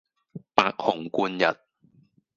[0.55, 1.55] 白虹貫日